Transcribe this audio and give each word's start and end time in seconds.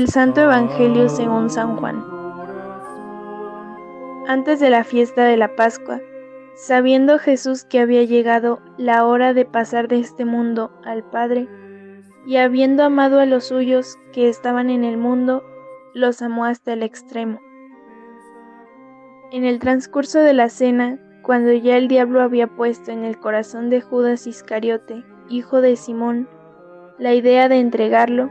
Del 0.00 0.08
Santo 0.08 0.40
Evangelio 0.40 1.10
según 1.10 1.50
San 1.50 1.76
Juan. 1.76 2.02
Antes 4.26 4.58
de 4.58 4.70
la 4.70 4.82
fiesta 4.82 5.26
de 5.26 5.36
la 5.36 5.54
Pascua, 5.56 6.00
sabiendo 6.54 7.18
Jesús 7.18 7.64
que 7.64 7.80
había 7.80 8.02
llegado 8.04 8.60
la 8.78 9.04
hora 9.04 9.34
de 9.34 9.44
pasar 9.44 9.88
de 9.88 9.98
este 9.98 10.24
mundo 10.24 10.72
al 10.86 11.04
Padre, 11.04 11.48
y 12.26 12.36
habiendo 12.36 12.82
amado 12.82 13.20
a 13.20 13.26
los 13.26 13.48
suyos 13.48 13.98
que 14.14 14.30
estaban 14.30 14.70
en 14.70 14.84
el 14.84 14.96
mundo, 14.96 15.44
los 15.92 16.22
amó 16.22 16.46
hasta 16.46 16.72
el 16.72 16.82
extremo. 16.82 17.38
En 19.32 19.44
el 19.44 19.58
transcurso 19.58 20.20
de 20.20 20.32
la 20.32 20.48
cena, 20.48 20.98
cuando 21.20 21.52
ya 21.52 21.76
el 21.76 21.88
diablo 21.88 22.22
había 22.22 22.46
puesto 22.46 22.90
en 22.90 23.04
el 23.04 23.18
corazón 23.18 23.68
de 23.68 23.82
Judas 23.82 24.26
Iscariote, 24.26 25.04
hijo 25.28 25.60
de 25.60 25.76
Simón, 25.76 26.26
la 26.98 27.12
idea 27.12 27.50
de 27.50 27.58
entregarlo, 27.58 28.30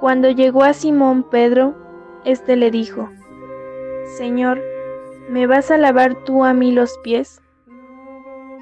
Cuando 0.00 0.30
llegó 0.30 0.64
a 0.64 0.72
Simón 0.72 1.24
Pedro, 1.24 1.74
éste 2.24 2.56
le 2.56 2.70
dijo, 2.70 3.10
Señor, 4.16 4.62
¿me 5.28 5.46
vas 5.46 5.70
a 5.70 5.76
lavar 5.76 6.14
tú 6.24 6.42
a 6.42 6.54
mí 6.54 6.72
los 6.72 6.96
pies? 7.04 7.42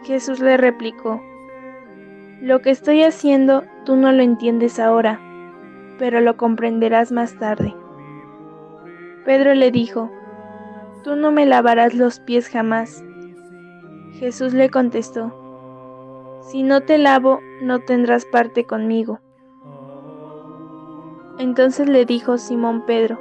Jesús 0.02 0.40
le 0.40 0.56
replicó, 0.56 1.22
Lo 2.40 2.60
que 2.60 2.70
estoy 2.70 3.04
haciendo 3.04 3.62
tú 3.84 3.94
no 3.94 4.10
lo 4.10 4.24
entiendes 4.24 4.80
ahora, 4.80 5.20
pero 5.96 6.20
lo 6.20 6.36
comprenderás 6.36 7.12
más 7.12 7.38
tarde. 7.38 7.72
Pedro 9.24 9.54
le 9.54 9.70
dijo, 9.70 10.10
Tú 11.04 11.14
no 11.14 11.30
me 11.30 11.46
lavarás 11.46 11.94
los 11.94 12.18
pies 12.18 12.48
jamás. 12.48 13.04
Jesús 14.14 14.54
le 14.54 14.70
contestó, 14.70 15.32
Si 16.40 16.64
no 16.64 16.80
te 16.80 16.98
lavo, 16.98 17.38
no 17.62 17.78
tendrás 17.78 18.24
parte 18.24 18.64
conmigo. 18.64 19.20
Entonces 21.38 21.88
le 21.88 22.04
dijo 22.04 22.36
Simón 22.36 22.84
Pedro, 22.84 23.20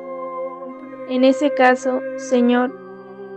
En 1.07 1.23
ese 1.23 1.53
caso, 1.53 2.01
Señor, 2.17 2.73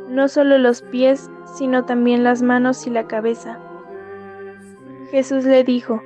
no 0.08 0.28
solo 0.28 0.56
los 0.56 0.80
pies, 0.82 1.30
sino 1.44 1.84
también 1.84 2.24
las 2.24 2.42
manos 2.42 2.86
y 2.86 2.90
la 2.90 3.06
cabeza. 3.06 3.58
Jesús 5.10 5.44
le 5.44 5.64
dijo, 5.64 6.02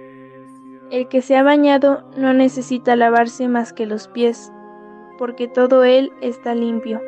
El 0.91 1.09
que 1.09 1.23
se 1.23 1.37
ha 1.37 1.43
bañado 1.43 2.05
no 2.17 2.35
necesita 2.35 2.97
lavarse 2.97 3.49
más 3.49 3.73
que 3.73 3.87
los 3.87 4.09
pies, 4.09 4.53
porque 5.19 5.47
todo 5.47 5.85
él 5.85 6.13
está 6.21 6.55
limpio. 6.55 7.01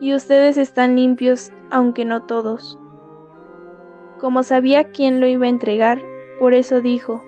Y 0.00 0.14
ustedes 0.14 0.56
están 0.56 0.96
limpios, 0.96 1.52
aunque 1.70 2.04
no 2.04 2.22
todos. 2.22 2.78
Como 4.18 4.42
sabía 4.42 4.90
quién 4.92 5.20
lo 5.20 5.26
iba 5.26 5.46
a 5.46 5.50
entregar, 5.50 6.02
por 6.38 6.54
eso 6.54 6.80
dijo, 6.80 7.22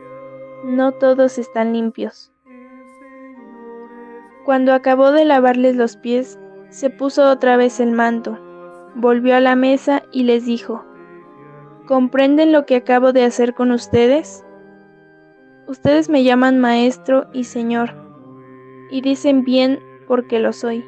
No 0.65 0.93
todos 0.93 1.39
están 1.39 1.73
limpios. 1.73 2.33
Cuando 4.51 4.73
acabó 4.73 5.13
de 5.13 5.25
lavarles 5.25 5.77
los 5.77 5.97
pies, 5.97 6.37
se 6.71 6.91
puso 6.91 7.31
otra 7.31 7.57
vez 7.57 7.79
el 7.79 7.93
manto, 7.93 8.37
volvió 8.97 9.37
a 9.37 9.41
la 9.41 9.55
mesa 9.55 10.03
y 10.11 10.25
les 10.25 10.45
dijo, 10.45 10.85
¿comprenden 11.87 12.51
lo 12.51 12.67
que 12.67 12.75
acabo 12.75 13.13
de 13.13 13.23
hacer 13.23 13.55
con 13.55 13.71
ustedes? 13.71 14.45
Ustedes 15.69 16.09
me 16.09 16.25
llaman 16.25 16.59
maestro 16.59 17.29
y 17.33 17.45
señor, 17.45 17.95
y 18.91 19.03
dicen 19.03 19.45
bien 19.45 19.79
porque 20.09 20.41
lo 20.41 20.53
soy. 20.53 20.85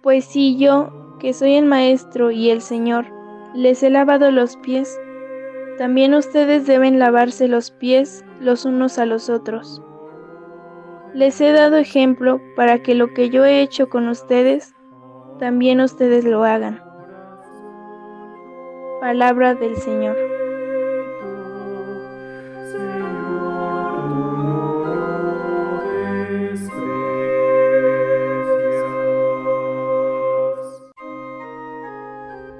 Pues 0.00 0.26
si 0.26 0.56
yo, 0.56 1.16
que 1.18 1.32
soy 1.32 1.56
el 1.56 1.64
maestro 1.66 2.30
y 2.30 2.50
el 2.50 2.60
señor, 2.60 3.06
les 3.52 3.82
he 3.82 3.90
lavado 3.90 4.30
los 4.30 4.56
pies, 4.58 4.96
también 5.76 6.14
ustedes 6.14 6.68
deben 6.68 7.00
lavarse 7.00 7.48
los 7.48 7.72
pies 7.72 8.24
los 8.38 8.64
unos 8.64 9.00
a 9.00 9.06
los 9.06 9.28
otros. 9.28 9.82
Les 11.14 11.40
he 11.40 11.52
dado 11.52 11.76
ejemplo 11.76 12.40
para 12.56 12.82
que 12.82 12.96
lo 12.96 13.14
que 13.14 13.30
yo 13.30 13.44
he 13.44 13.62
hecho 13.62 13.88
con 13.88 14.08
ustedes, 14.08 14.74
también 15.38 15.80
ustedes 15.80 16.24
lo 16.24 16.42
hagan. 16.42 16.82
Palabra 19.00 19.54
del 19.54 19.76
Señor. 19.76 20.16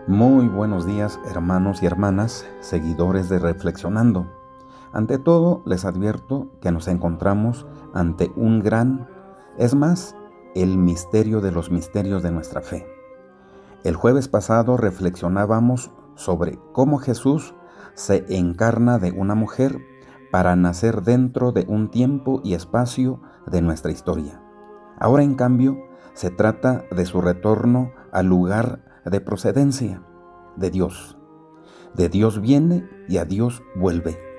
Muy 0.07 0.47
buenos 0.47 0.87
días 0.87 1.19
hermanos 1.29 1.83
y 1.83 1.87
hermanas, 1.87 2.47
seguidores 2.61 3.29
de 3.29 3.41
Reflexionando. 3.41 4.34
Ante 4.95 5.19
todo, 5.19 5.61
les 5.67 5.85
advierto 5.85 6.53
que 6.61 6.71
nos 6.71 6.87
encontramos 6.87 7.67
ante 7.93 8.31
un 8.37 8.61
gran, 8.61 9.09
es 9.59 9.75
más, 9.75 10.15
el 10.55 10.79
misterio 10.79 11.41
de 11.41 11.51
los 11.51 11.73
misterios 11.73 12.23
de 12.23 12.31
nuestra 12.31 12.61
fe. 12.61 12.87
El 13.83 13.97
jueves 13.97 14.29
pasado 14.29 14.77
reflexionábamos 14.77 15.91
sobre 16.15 16.61
cómo 16.73 16.99
Jesús 16.99 17.57
se 17.95 18.25
encarna 18.29 19.01
de 19.01 19.11
una 19.11 19.35
mujer 19.35 19.81
para 20.31 20.55
nacer 20.55 21.03
dentro 21.03 21.51
de 21.51 21.65
un 21.67 21.91
tiempo 21.91 22.41
y 22.45 22.55
espacio 22.55 23.21
de 23.49 23.63
nuestra 23.63 23.91
historia. 23.91 24.41
Ahora, 25.01 25.25
en 25.25 25.35
cambio, 25.35 25.77
se 26.13 26.31
trata 26.31 26.85
de 26.93 27.05
su 27.05 27.21
retorno 27.21 27.91
al 28.13 28.27
lugar 28.27 28.85
de 29.05 29.21
procedencia, 29.21 30.05
de 30.55 30.71
Dios. 30.71 31.19
De 31.95 32.09
Dios 32.09 32.41
viene 32.41 32.89
y 33.09 33.19
a 33.19 33.25
Dios 33.25 33.61
vuelve. 33.75 34.34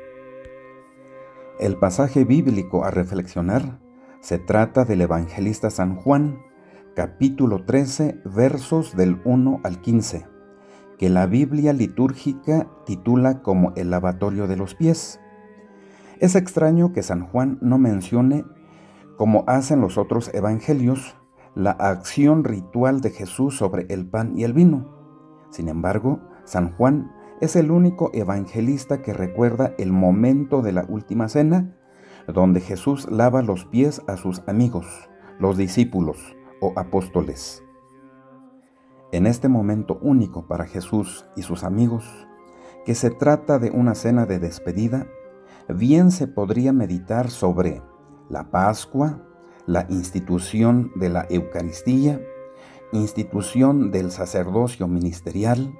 El 1.58 1.78
pasaje 1.78 2.26
bíblico 2.26 2.84
a 2.84 2.92
reflexionar 2.92 3.80
se 4.20 4.40
trata 4.40 4.84
del 4.84 5.00
evangelista 5.00 5.70
San 5.70 5.96
Juan, 5.96 6.40
capítulo 6.98 7.64
13, 7.64 8.20
versos 8.26 8.98
del 8.98 9.22
1 9.24 9.62
al 9.64 9.80
15, 9.80 10.28
que 10.98 11.10
la 11.10 11.28
Biblia 11.28 11.72
litúrgica 11.72 12.68
titula 12.86 13.42
como 13.42 13.72
el 13.78 13.90
lavatorio 13.90 14.48
de 14.48 14.58
los 14.58 14.76
pies. 14.76 15.22
Es 16.20 16.36
extraño 16.36 16.92
que 16.92 17.04
San 17.04 17.26
Juan 17.26 17.58
no 17.62 17.78
mencione, 17.78 18.44
como 19.16 19.46
hacen 19.48 19.80
los 19.80 19.98
otros 19.98 20.34
evangelios, 20.34 21.16
la 21.56 21.72
acción 21.72 22.44
ritual 22.44 23.00
de 23.00 23.12
Jesús 23.12 23.56
sobre 23.56 23.86
el 23.88 24.06
pan 24.06 24.38
y 24.38 24.44
el 24.44 24.52
vino. 24.52 24.94
Sin 25.52 25.70
embargo, 25.70 26.20
San 26.44 26.74
Juan 26.74 27.15
es 27.41 27.56
el 27.56 27.72
único 27.72 28.12
evangelista 28.13 29.01
que 29.01 29.13
recuerda 29.13 29.73
el 29.78 29.91
momento 29.91 30.62
de 30.62 30.72
la 30.72 30.85
última 30.88 31.28
cena, 31.28 31.75
donde 32.28 32.62
Jesús 32.62 33.09
lava 33.12 33.41
los 33.41 33.66
pies 33.66 34.02
a 34.08 34.17
sus 34.17 34.41
amigos, 34.47 35.09
los 35.40 35.58
discípulos 35.58 36.35
o 36.61 36.73
apóstoles. 36.76 37.64
En 39.11 39.28
este 39.28 39.49
momento 39.49 39.99
único 40.02 40.47
para 40.47 40.66
Jesús 40.66 41.26
y 41.35 41.41
sus 41.41 41.64
amigos, 41.64 42.05
que 42.85 42.96
se 42.96 43.11
trata 43.11 43.59
de 43.59 43.72
una 43.72 43.96
cena 43.96 44.26
de 44.26 44.40
despedida, 44.40 45.08
bien 45.67 46.11
se 46.11 46.28
podría 46.28 46.73
meditar 46.73 47.29
sobre 47.29 47.81
la 48.29 48.49
Pascua, 48.52 49.23
la 49.66 49.85
institución 49.90 50.91
de 50.96 51.09
la 51.09 51.26
Eucaristía, 51.29 52.22
institución 52.91 53.91
del 53.91 54.11
sacerdocio 54.11 54.88
ministerial, 54.88 55.73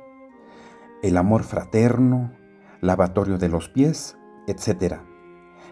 el 1.04 1.18
amor 1.18 1.44
fraterno, 1.44 2.32
lavatorio 2.82 3.38
de 3.38 3.50
los 3.50 3.70
pies, 3.70 4.18
etc. 4.48 4.96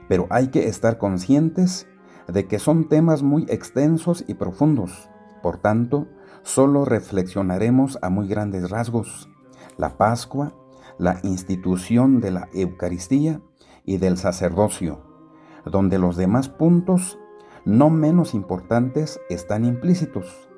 Pero 0.07 0.27
hay 0.29 0.47
que 0.47 0.67
estar 0.67 0.97
conscientes 0.97 1.87
de 2.27 2.47
que 2.47 2.59
son 2.59 2.87
temas 2.87 3.23
muy 3.23 3.45
extensos 3.49 4.23
y 4.27 4.35
profundos. 4.35 5.09
Por 5.41 5.57
tanto, 5.57 6.07
solo 6.43 6.85
reflexionaremos 6.85 7.99
a 8.01 8.09
muy 8.09 8.27
grandes 8.27 8.69
rasgos. 8.69 9.29
La 9.77 9.97
Pascua, 9.97 10.53
la 10.97 11.19
institución 11.23 12.21
de 12.21 12.31
la 12.31 12.49
Eucaristía 12.53 13.41
y 13.85 13.97
del 13.97 14.17
sacerdocio, 14.17 15.01
donde 15.65 15.97
los 15.97 16.15
demás 16.15 16.49
puntos, 16.49 17.19
no 17.65 17.89
menos 17.89 18.33
importantes, 18.33 19.19
están 19.29 19.65
implícitos, 19.65 20.49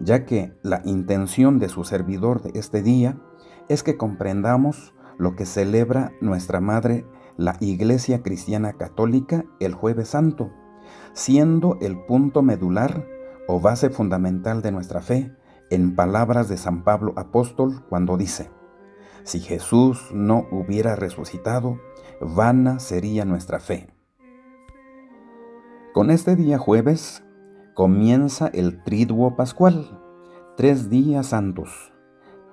ya 0.00 0.24
que 0.24 0.56
la 0.62 0.82
intención 0.84 1.58
de 1.58 1.68
su 1.68 1.84
servidor 1.84 2.42
de 2.42 2.58
este 2.58 2.82
día 2.82 3.20
es 3.68 3.82
que 3.82 3.96
comprendamos 3.96 4.94
lo 5.18 5.36
que 5.36 5.46
celebra 5.46 6.12
nuestra 6.20 6.60
Madre, 6.60 7.06
la 7.36 7.56
Iglesia 7.60 8.22
Cristiana 8.22 8.72
Católica 8.74 9.44
el 9.60 9.74
jueves 9.74 10.08
santo, 10.08 10.50
siendo 11.12 11.78
el 11.80 11.98
punto 12.04 12.42
medular 12.42 13.06
o 13.46 13.60
base 13.60 13.90
fundamental 13.90 14.62
de 14.62 14.72
nuestra 14.72 15.00
fe 15.00 15.32
en 15.70 15.94
palabras 15.94 16.48
de 16.48 16.56
San 16.56 16.84
Pablo 16.84 17.12
Apóstol 17.16 17.84
cuando 17.88 18.16
dice, 18.16 18.50
si 19.24 19.40
Jesús 19.40 20.08
no 20.12 20.46
hubiera 20.50 20.96
resucitado, 20.96 21.78
vana 22.20 22.78
sería 22.78 23.24
nuestra 23.24 23.60
fe. 23.60 23.88
Con 25.92 26.10
este 26.10 26.36
día 26.36 26.58
jueves 26.58 27.22
comienza 27.74 28.48
el 28.48 28.82
triduo 28.82 29.36
pascual, 29.36 30.00
tres 30.56 30.88
días 30.88 31.26
santos, 31.28 31.92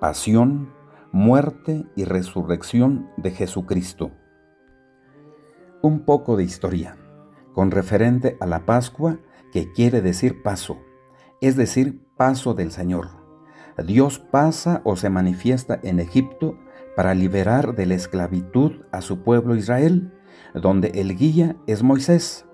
pasión, 0.00 0.75
muerte 1.16 1.86
y 1.96 2.04
resurrección 2.04 3.08
de 3.16 3.30
Jesucristo. 3.30 4.10
Un 5.80 6.04
poco 6.04 6.36
de 6.36 6.44
historia, 6.44 6.98
con 7.54 7.70
referente 7.70 8.36
a 8.38 8.44
la 8.44 8.66
Pascua 8.66 9.18
que 9.50 9.72
quiere 9.72 10.02
decir 10.02 10.42
paso, 10.42 10.76
es 11.40 11.56
decir, 11.56 12.06
paso 12.18 12.52
del 12.52 12.70
Señor. 12.70 13.08
Dios 13.82 14.18
pasa 14.18 14.82
o 14.84 14.94
se 14.96 15.08
manifiesta 15.08 15.80
en 15.82 16.00
Egipto 16.00 16.58
para 16.96 17.14
liberar 17.14 17.74
de 17.74 17.86
la 17.86 17.94
esclavitud 17.94 18.82
a 18.92 19.00
su 19.00 19.22
pueblo 19.22 19.56
Israel, 19.56 20.12
donde 20.52 20.88
el 20.96 21.16
guía 21.16 21.56
es 21.66 21.82
Moisés, 21.82 22.44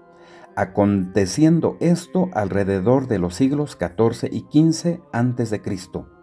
aconteciendo 0.55 1.77
esto 1.81 2.31
alrededor 2.33 3.09
de 3.09 3.19
los 3.19 3.35
siglos 3.35 3.77
XIV 3.77 4.31
y 4.31 4.47
XV 4.53 5.01
antes 5.13 5.51
de 5.51 5.61
Cristo. 5.63 6.22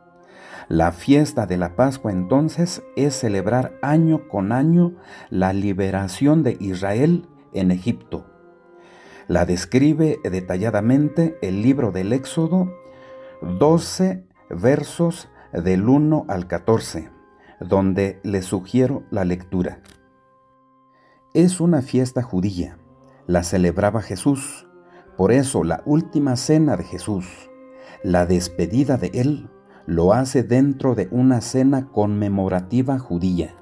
La 0.70 0.92
fiesta 0.92 1.48
de 1.48 1.58
la 1.58 1.76
Pascua 1.76 2.12
entonces 2.12 2.84
es 2.96 3.16
celebrar 3.16 3.74
año 3.82 4.28
con 4.28 4.52
año 4.52 4.94
la 5.32 5.52
liberación 5.52 6.44
de 6.44 6.58
Israel 6.60 7.28
en 7.54 7.72
Egipto. 7.72 8.28
La 9.28 9.46
describe 9.48 10.20
detalladamente 10.24 11.40
el 11.42 11.64
libro 11.64 11.92
del 11.92 12.14
Éxodo 12.14 12.72
12 13.42 14.24
versos 14.52 15.28
del 15.52 15.90
1 15.90 16.26
al 16.30 16.46
14 16.46 17.10
donde 17.60 18.20
le 18.24 18.44
sugiero 18.44 19.04
la 19.10 19.26
lectura. 19.26 19.80
Es 21.34 21.60
una 21.60 21.82
fiesta 21.82 22.22
judía, 22.22 22.78
la 23.28 23.44
celebraba 23.44 24.02
Jesús, 24.02 24.68
por 25.18 25.32
eso 25.32 25.64
la 25.64 25.82
última 25.86 26.36
cena 26.36 26.78
de 26.78 26.84
Jesús, 26.84 27.50
la 28.04 28.26
despedida 28.26 28.98
de 28.98 29.12
él, 29.14 29.50
lo 29.90 30.14
hace 30.14 30.44
dentro 30.44 30.94
de 30.94 31.08
una 31.10 31.42
cena 31.42 31.88
conmemorativa 31.88 33.00
judía, 33.00 33.56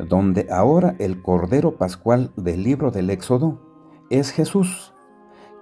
donde 0.00 0.48
ahora 0.50 0.96
el 0.98 1.22
Cordero 1.22 1.76
Pascual 1.76 2.32
del 2.36 2.64
libro 2.64 2.90
del 2.90 3.08
Éxodo 3.10 3.60
es 4.10 4.32
Jesús, 4.32 4.92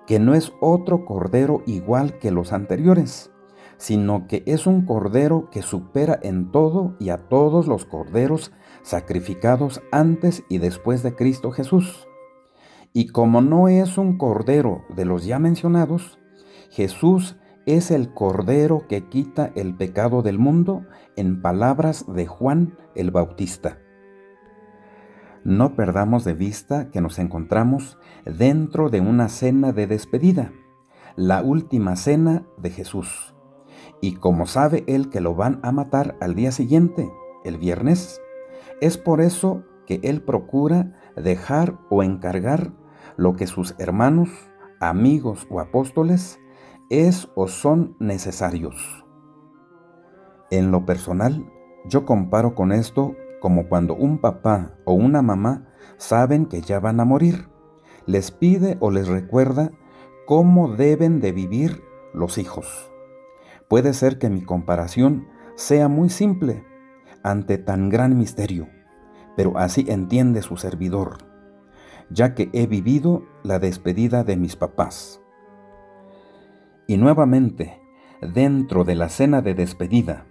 que 0.07 0.19
no 0.19 0.33
es 0.35 0.55
otro 0.63 1.05
Cordero 1.05 1.63
igual 1.67 2.19
que 2.21 2.31
los 2.31 2.55
anteriores, 2.55 3.31
sino 3.77 4.27
que 4.29 4.45
es 4.47 4.67
un 4.67 4.87
cordero 4.87 5.51
que 5.51 5.61
supera 5.61 6.19
en 6.23 6.51
todo 6.51 6.97
y 6.99 7.11
a 7.11 7.19
todos 7.19 7.67
los 7.67 7.85
corderos 7.85 8.51
sacrificados 8.81 9.83
antes 9.93 10.43
y 10.49 10.57
después 10.57 11.03
de 11.03 11.15
Cristo 11.15 11.51
Jesús. 11.51 12.09
Y 12.95 13.09
como 13.09 13.43
no 13.43 13.69
es 13.69 13.99
un 13.99 14.17
cordero 14.17 14.85
de 14.89 15.05
los 15.05 15.27
ya 15.27 15.39
mencionados, 15.39 16.19
Jesús 16.71 17.37
es 17.67 17.91
el 17.91 18.13
cordero 18.13 18.87
que 18.89 19.09
quita 19.09 19.53
el 19.55 19.75
pecado 19.75 20.23
del 20.23 20.39
mundo 20.39 20.87
en 21.17 21.43
palabras 21.43 22.05
de 22.13 22.27
Juan 22.27 22.77
el 22.95 23.11
Bautista. 23.11 23.79
No 25.45 25.75
perdamos 25.75 26.25
de 26.25 26.35
vista 26.35 26.91
que 26.91 27.01
nos 27.01 27.19
encontramos 27.19 27.99
dentro 28.25 28.91
de 28.91 29.01
una 29.01 29.29
cena 29.29 29.73
de 29.73 29.87
despedida, 29.87 30.53
la 31.17 31.43
última 31.43 31.97
cena 31.97 32.45
de 32.59 32.71
Jesús 32.71 33.33
y 34.03 34.17
como 34.17 34.47
sabe 34.47 34.85
él 34.89 35.09
que 35.09 35.21
lo 35.21 35.35
van 35.35 35.61
a 35.63 35.71
matar 35.71 36.17
al 36.21 36.35
día 36.35 36.51
siguiente, 36.53 37.11
el 37.45 37.57
viernes, 37.57 38.21
es 38.81 38.99
por 38.99 39.21
eso 39.21 39.63
que 39.87 40.01
él 40.03 40.23
procura 40.23 40.93
dejar 41.17 41.79
o 41.89 42.03
encargar 42.03 42.73
lo 43.17 43.37
que 43.37 43.47
sus 43.47 43.77
hermanos, 43.79 44.29
amigos 44.81 45.47
o 45.51 45.61
apóstoles 45.61 46.41
es 46.93 47.31
o 47.35 47.49
son 47.49 47.97
necesarios. 48.01 49.03
En 50.51 50.71
lo 50.71 50.85
personal, 50.85 51.51
yo 51.87 52.05
comparo 52.05 52.55
con 52.55 52.71
esto 52.71 53.17
como 53.41 53.67
cuando 53.67 53.95
un 53.95 54.19
papá 54.19 54.75
o 54.85 54.93
una 54.93 55.23
mamá 55.23 55.73
saben 55.97 56.45
que 56.45 56.61
ya 56.61 56.81
van 56.81 57.01
a 57.01 57.07
morir. 57.07 57.49
Les 58.05 58.31
pide 58.31 58.77
o 58.81 58.91
les 58.91 59.09
recuerda 59.09 59.71
cómo 60.27 60.77
deben 60.77 61.21
de 61.21 61.33
vivir 61.33 61.83
los 62.13 62.37
hijos. 62.37 62.93
Puede 63.69 63.95
ser 63.95 64.19
que 64.19 64.29
mi 64.29 64.43
comparación 64.43 65.29
sea 65.55 65.89
muy 65.89 66.11
simple 66.11 66.63
ante 67.23 67.57
tan 67.57 67.89
gran 67.89 68.19
misterio, 68.19 68.69
pero 69.35 69.57
así 69.57 69.87
entiende 69.89 70.43
su 70.43 70.59
servidor, 70.59 71.17
ya 72.11 72.35
que 72.35 72.51
he 72.53 72.67
vivido 72.67 73.23
la 73.45 73.59
despedida 73.59 74.25
de 74.25 74.37
mis 74.37 74.57
papás. 74.57 75.22
Y 76.87 76.97
nuevamente, 76.97 77.81
dentro 78.21 78.85
de 78.85 78.95
la 78.95 79.09
cena 79.09 79.43
de 79.43 79.55
despedida, 79.55 80.27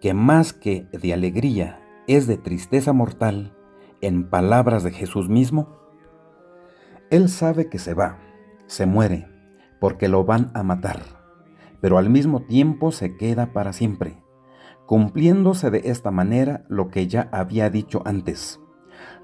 que 0.00 0.14
más 0.14 0.52
que 0.52 0.86
de 0.92 1.12
alegría 1.12 1.80
es 2.06 2.26
de 2.26 2.36
tristeza 2.36 2.92
mortal, 2.92 3.56
en 4.00 4.28
palabras 4.28 4.82
de 4.82 4.90
Jesús 4.90 5.28
mismo, 5.28 5.78
Él 7.10 7.28
sabe 7.28 7.68
que 7.68 7.78
se 7.78 7.94
va, 7.94 8.18
se 8.66 8.86
muere, 8.86 9.28
porque 9.80 10.08
lo 10.08 10.24
van 10.24 10.50
a 10.54 10.62
matar 10.62 11.24
pero 11.84 11.98
al 11.98 12.08
mismo 12.08 12.40
tiempo 12.40 12.92
se 12.92 13.18
queda 13.18 13.52
para 13.52 13.74
siempre, 13.74 14.16
cumpliéndose 14.86 15.70
de 15.70 15.82
esta 15.84 16.10
manera 16.10 16.64
lo 16.70 16.88
que 16.88 17.08
ya 17.08 17.28
había 17.30 17.68
dicho 17.68 18.00
antes. 18.06 18.58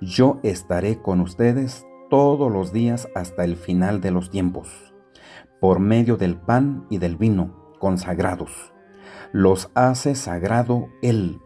Yo 0.02 0.40
estaré 0.42 1.00
con 1.00 1.22
ustedes 1.22 1.86
todos 2.10 2.52
los 2.52 2.70
días 2.70 3.08
hasta 3.14 3.44
el 3.44 3.56
final 3.56 4.02
de 4.02 4.10
los 4.10 4.28
tiempos, 4.28 4.89
por 5.60 5.78
medio 5.78 6.16
del 6.16 6.36
pan 6.36 6.86
y 6.90 6.98
del 6.98 7.16
vino 7.16 7.54
consagrados. 7.78 8.72
Los 9.32 9.70
hace 9.74 10.14
sagrado 10.14 10.88
Él, 11.02 11.40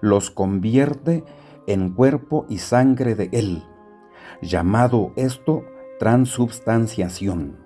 los 0.00 0.30
convierte 0.30 1.24
en 1.66 1.92
cuerpo 1.92 2.46
y 2.48 2.58
sangre 2.58 3.14
de 3.14 3.28
Él, 3.32 3.64
llamado 4.40 5.12
esto 5.16 5.64
transubstanciación. 5.98 7.56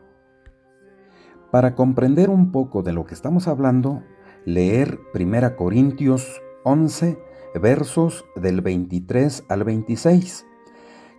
Para 1.51 1.75
comprender 1.75 2.31
un 2.31 2.53
poco 2.53 2.83
de 2.83 2.93
lo 2.93 3.05
que 3.05 3.15
estamos 3.15 3.49
hablando, 3.49 4.03
leer 4.45 5.01
1 5.15 5.57
Corintios 5.57 6.41
11, 6.65 7.19
versos 7.61 8.25
del 8.37 8.61
23 8.61 9.45
al 9.49 9.65
26, 9.65 10.47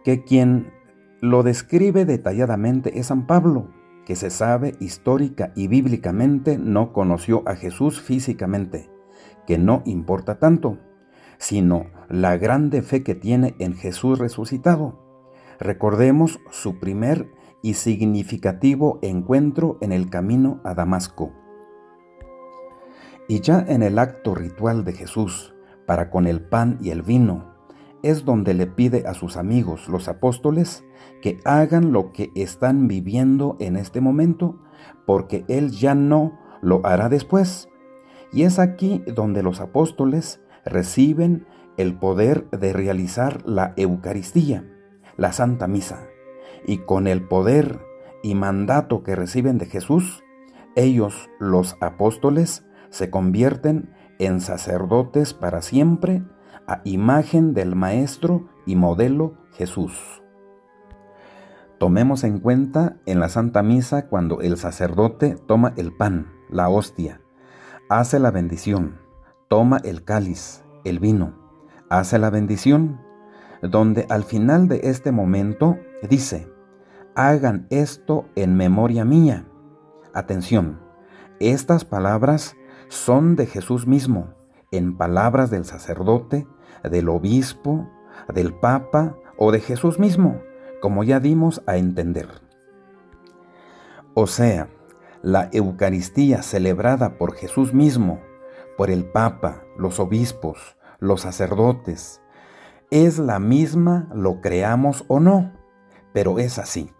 que 0.04 0.24
quien 0.24 0.72
lo 1.20 1.44
describe 1.44 2.06
detalladamente 2.06 2.98
es 2.98 3.08
San 3.08 3.28
Pablo, 3.28 3.68
que 4.12 4.18
se 4.18 4.30
sabe 4.30 4.76
histórica 4.82 5.54
y 5.56 5.70
bíblicamente 5.70 6.58
no 6.58 6.92
conoció 6.92 7.44
a 7.46 7.56
Jesús 7.56 8.02
físicamente, 8.02 8.90
que 9.48 9.58
no 9.58 9.84
importa 9.86 10.38
tanto, 10.38 10.80
sino 11.38 11.86
la 12.10 12.36
grande 12.36 12.82
fe 12.82 13.04
que 13.04 13.16
tiene 13.16 13.56
en 13.58 13.74
Jesús 13.74 14.20
resucitado. 14.20 15.00
Recordemos 15.62 16.42
su 16.50 16.78
primer 16.78 17.32
y 17.62 17.76
significativo 17.76 19.00
encuentro 19.02 19.78
en 19.80 19.94
el 19.94 20.10
camino 20.10 20.60
a 20.66 20.74
Damasco. 20.74 21.32
Y 23.30 23.40
ya 23.40 23.64
en 23.66 23.82
el 23.82 23.98
acto 23.98 24.36
ritual 24.36 24.84
de 24.84 24.92
Jesús, 24.92 25.56
para 25.86 26.10
con 26.10 26.28
el 26.28 26.42
pan 26.42 26.80
y 26.82 26.90
el 26.90 27.02
vino, 27.02 27.51
es 28.04 28.26
donde 28.26 28.54
le 28.54 28.68
pide 28.68 29.06
a 29.08 29.14
sus 29.14 29.38
amigos, 29.38 29.88
los 29.88 30.08
apóstoles, 30.08 30.84
que 31.22 31.40
hagan 31.46 31.92
lo 31.92 32.12
que 32.12 32.32
están 32.36 32.88
viviendo 32.88 33.58
en 33.60 33.76
este 33.76 34.02
momento, 34.02 34.60
porque 35.06 35.46
Él 35.48 35.72
ya 35.72 35.96
no 35.96 36.40
lo 36.62 36.86
hará 36.86 37.10
después. 37.10 37.70
Y 38.32 38.44
es 38.44 38.60
aquí 38.60 39.04
donde 39.14 39.44
los 39.44 39.60
apóstoles 39.60 40.42
reciben 40.66 41.46
el 41.78 41.96
poder 41.98 42.50
de 42.52 42.74
realizar 42.74 43.42
la 43.46 43.74
Eucaristía, 43.76 44.66
la 45.18 45.32
Santa 45.32 45.68
Misa 45.68 46.08
y 46.66 46.80
con 46.80 47.08
el 47.08 47.24
poder 47.24 47.80
y 48.24 48.36
mandato 48.36 49.04
que 49.04 49.16
reciben 49.16 49.58
de 49.58 49.66
Jesús, 49.66 50.24
ellos, 50.76 51.30
los 51.40 51.76
apóstoles, 51.82 52.66
se 52.90 53.10
convierten 53.10 53.90
en 54.20 54.42
sacerdotes 54.42 55.34
para 55.34 55.62
siempre 55.62 56.24
imagen 56.86 57.54
del 57.54 57.76
Maestro 57.76 58.48
y 58.66 58.78
modelo 58.78 59.34
Jesús. 59.52 60.22
Tomemos 61.78 62.24
en 62.24 62.40
cuenta 62.40 62.98
en 63.06 63.20
la 63.20 63.28
Santa 63.28 63.64
Misa 63.64 64.08
cuando 64.08 64.40
el 64.42 64.58
sacerdote 64.58 65.36
toma 65.48 65.74
el 65.76 65.92
pan, 65.92 66.32
la 66.50 66.70
hostia, 66.70 67.22
hace 67.90 68.20
la 68.20 68.32
bendición, 68.32 69.00
toma 69.48 69.78
el 69.84 70.04
cáliz, 70.04 70.64
el 70.86 71.00
vino, 71.00 71.34
hace 71.90 72.20
la 72.20 72.30
bendición, 72.30 73.02
donde 73.62 74.06
al 74.10 74.24
final 74.24 74.68
de 74.68 74.82
este 74.84 75.12
momento 75.12 75.78
dice, 76.08 76.52
hagan 77.16 77.68
esto 77.70 78.26
en 78.36 78.56
memoria 78.56 79.04
mía. 79.04 79.48
Atención, 80.14 80.80
estas 81.40 81.84
palabras 81.84 82.56
son 82.90 83.36
de 83.36 83.48
Jesús 83.48 83.88
mismo, 83.88 84.36
en 84.72 84.98
palabras 84.98 85.50
del 85.50 85.66
sacerdote, 85.66 86.48
del 86.84 87.10
obispo, 87.10 87.90
del 88.34 88.54
papa 88.54 89.16
o 89.38 89.52
de 89.52 89.60
Jesús 89.60 90.00
mismo, 90.00 90.42
como 90.82 91.04
ya 91.04 91.20
dimos 91.20 91.62
a 91.66 91.78
entender. 91.78 92.28
O 94.14 94.28
sea, 94.28 94.68
la 95.22 95.50
Eucaristía 95.54 96.42
celebrada 96.42 97.18
por 97.18 97.34
Jesús 97.34 97.74
mismo, 97.74 98.20
por 98.78 98.90
el 98.90 99.06
Papa, 99.06 99.64
los 99.78 100.00
obispos, 100.00 100.76
los 101.00 101.22
sacerdotes, 101.22 102.22
es 102.90 103.20
la 103.20 103.40
misma, 103.40 104.10
lo 104.14 104.42
creamos 104.42 105.06
o 105.08 105.20
no, 105.20 105.54
pero 106.14 106.40
es 106.40 106.58
así. 106.58 106.92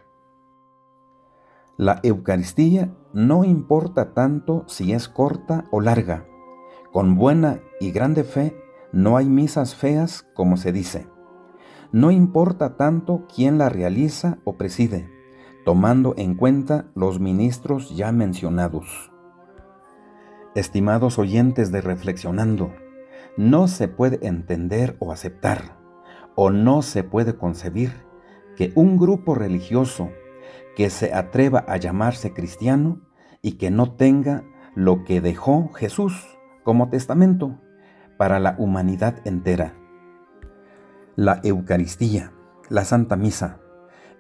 La 1.78 2.00
Eucaristía 2.04 2.94
no 3.12 3.44
importa 3.44 4.14
tanto 4.14 4.64
si 4.68 4.94
es 4.94 5.10
corta 5.10 5.66
o 5.72 5.82
larga. 5.82 6.26
Con 6.94 7.16
buena 7.16 7.60
y 7.80 7.92
grande 7.92 8.24
fe 8.24 8.61
no 8.94 9.16
hay 9.16 9.28
misas 9.28 9.76
feas 9.76 10.28
como 10.34 10.58
se 10.58 10.72
dice. 10.72 11.08
No 11.92 12.12
importa 12.12 12.78
tanto 12.78 13.26
quién 13.34 13.58
la 13.58 13.70
realiza 13.70 14.40
o 14.44 14.58
preside, 14.58 15.10
tomando 15.66 16.14
en 16.18 16.36
cuenta 16.36 16.92
los 16.96 17.20
ministros 17.20 17.96
ya 17.96 18.12
mencionados. 18.12 19.12
Estimados 20.56 21.20
oyentes 21.20 21.72
de 21.72 21.82
Reflexionando, 21.82 22.74
no 23.38 23.68
se 23.68 23.88
puede 23.88 24.26
entender 24.28 24.98
o 25.00 25.12
aceptar, 25.12 25.78
o 26.36 26.50
no 26.50 26.82
se 26.82 27.04
puede 27.04 27.38
concebir 27.38 27.94
que 28.58 28.74
un 28.76 28.98
grupo 28.98 29.36
religioso 29.36 30.10
que 30.76 30.90
se 30.90 31.14
atreva 31.14 31.64
a 31.68 31.78
llamarse 31.78 32.34
cristiano 32.34 33.02
y 33.42 33.54
que 33.54 33.72
no 33.72 33.94
tenga 33.94 34.44
lo 34.76 35.04
que 35.06 35.22
dejó 35.22 35.70
Jesús 35.74 36.26
como 36.64 36.90
testamento 36.90 37.60
para 38.22 38.40
la 38.40 38.54
humanidad 38.60 39.16
entera. 39.26 39.74
La 41.16 41.42
Eucaristía, 41.44 42.32
la 42.70 42.86
Santa 42.86 43.16
Misa, 43.16 43.58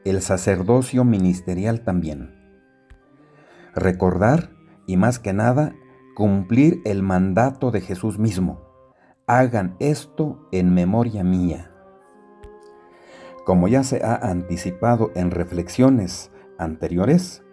el 0.05 0.23
sacerdocio 0.23 1.03
ministerial 1.03 1.81
también. 1.81 2.33
Recordar 3.75 4.49
y 4.87 4.97
más 4.97 5.19
que 5.19 5.33
nada 5.33 5.75
cumplir 6.15 6.81
el 6.83 7.03
mandato 7.03 7.69
de 7.69 7.79
Jesús 7.79 8.17
mismo. 8.17 8.63
Hagan 9.27 9.75
esto 9.77 10.49
en 10.51 10.73
memoria 10.73 11.23
mía. 11.23 11.69
Como 13.45 13.67
ya 13.67 13.83
se 13.83 14.03
ha 14.03 14.15
anticipado 14.15 15.11
en 15.13 15.29
reflexiones 15.29 16.31
anteriores, 16.57 17.43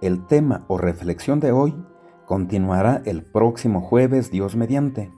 el 0.00 0.24
tema 0.26 0.64
o 0.68 0.78
reflexión 0.78 1.38
de 1.38 1.52
hoy 1.52 1.76
continuará 2.24 3.02
el 3.04 3.26
próximo 3.26 3.82
jueves 3.82 4.30
Dios 4.30 4.56
mediante, 4.56 5.12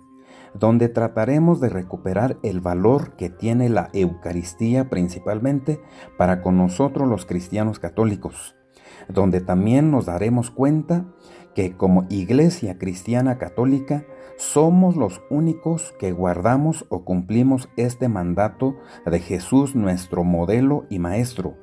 donde 0.55 0.89
trataremos 0.89 1.61
de 1.61 1.69
recuperar 1.69 2.39
el 2.43 2.61
valor 2.61 3.17
que 3.17 3.31
tiene 3.31 3.69
la 3.69 3.91
Eucaristía 3.93 4.89
principalmente 4.89 5.81
para 6.19 6.43
con 6.43 6.57
nosotros 6.57 7.09
los 7.09 7.27
cristianos 7.27 7.79
católicos, 7.79 8.57
donde 9.09 9.41
también 9.41 9.91
nos 9.91 10.07
daremos 10.07 10.51
cuenta 10.51 11.07
que 11.55 11.77
como 11.77 12.07
Iglesia 12.11 12.79
Cristiana 12.79 13.39
Católica 13.39 14.05
somos 14.37 14.97
los 14.97 15.21
únicos 15.31 15.95
que 15.99 16.13
guardamos 16.13 16.87
o 16.89 17.05
cumplimos 17.05 17.69
este 17.77 18.09
mandato 18.09 18.77
de 19.05 19.19
Jesús 19.21 19.75
nuestro 19.75 20.25
modelo 20.25 20.87
y 20.89 20.99
maestro, 20.99 21.57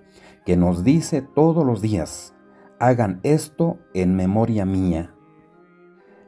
que 0.46 0.58
nos 0.58 0.84
dice 0.84 1.22
todos 1.22 1.66
los 1.66 1.82
días, 1.82 2.36
hagan 2.80 3.20
esto 3.24 3.80
en 3.94 4.16
memoria 4.16 4.66
mía. 4.66 5.16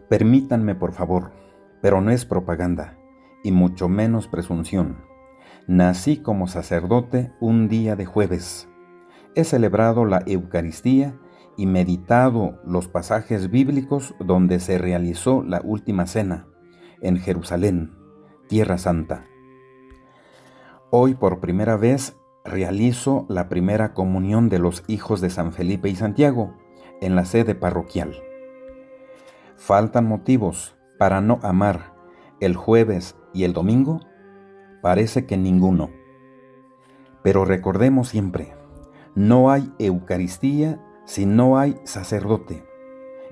Permítanme, 0.10 0.74
por 0.74 0.94
favor, 0.94 1.39
pero 1.82 2.02
no 2.02 2.12
es 2.12 2.26
propaganda, 2.26 2.98
y 3.44 3.52
mucho 3.52 3.90
menos 3.90 4.28
presunción. 4.28 4.98
Nací 5.68 6.18
como 6.18 6.48
sacerdote 6.48 7.32
un 7.40 7.68
día 7.68 7.96
de 7.96 8.06
jueves. 8.06 8.68
He 9.36 9.44
celebrado 9.44 10.06
la 10.06 10.24
Eucaristía 10.26 11.16
y 11.58 11.66
meditado 11.66 12.60
los 12.66 12.88
pasajes 12.88 13.52
bíblicos 13.52 14.16
donde 14.20 14.60
se 14.60 14.78
realizó 14.78 15.44
la 15.44 15.62
última 15.64 16.08
cena, 16.08 16.48
en 17.02 17.18
Jerusalén, 17.18 17.96
Tierra 18.48 18.78
Santa. 18.78 19.26
Hoy 20.90 21.14
por 21.14 21.40
primera 21.40 21.78
vez 21.78 22.16
realizo 22.44 23.26
la 23.30 23.48
primera 23.48 23.94
comunión 23.94 24.50
de 24.50 24.60
los 24.60 24.84
hijos 24.88 25.22
de 25.22 25.30
San 25.30 25.54
Felipe 25.54 25.88
y 25.90 25.96
Santiago 25.96 26.56
en 27.02 27.16
la 27.16 27.26
sede 27.26 27.54
parroquial. 27.54 28.16
¿Faltan 29.56 30.08
motivos 30.08 30.79
para 31.00 31.22
no 31.22 31.40
amar 31.42 31.96
el 32.40 32.56
jueves 32.56 33.16
y 33.34 33.46
el 33.46 33.54
domingo? 33.54 34.02
Parece 34.84 35.26
que 35.26 35.38
ninguno. 35.38 35.90
Pero 37.24 37.46
recordemos 37.46 38.10
siempre, 38.10 38.54
no 39.16 39.50
hay 39.50 39.74
Eucaristía 39.80 40.80
si 41.06 41.26
no 41.26 41.58
hay 41.58 41.80
sacerdote, 41.86 42.64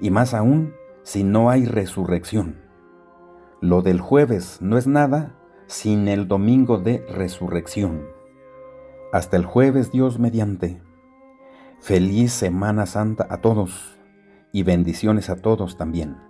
y 0.02 0.10
más 0.10 0.34
aún 0.34 0.74
si 1.04 1.24
no 1.24 1.52
hay 1.52 1.66
resurrección. 1.66 2.60
Lo 3.62 3.82
del 3.82 4.02
jueves 4.02 4.60
no 4.62 4.78
es 4.78 4.88
nada 4.88 5.36
sin 5.68 6.08
el 6.08 6.28
domingo 6.28 6.80
de 6.80 7.06
resurrección. 7.08 8.08
Hasta 9.14 9.38
el 9.38 9.46
jueves 9.46 9.92
Dios 9.92 10.20
mediante. 10.20 10.82
Feliz 11.80 12.34
Semana 12.34 12.86
Santa 12.86 13.28
a 13.30 13.38
todos 13.42 13.98
y 14.52 14.64
bendiciones 14.64 15.30
a 15.30 15.38
todos 15.38 15.78
también. 15.78 16.27